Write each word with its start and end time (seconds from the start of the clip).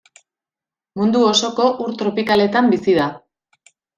Mundu 1.01 1.19
osoko 1.33 1.67
ur 1.85 1.93
tropikaletan 2.01 2.73
bizi 2.75 2.99
da. 3.01 3.11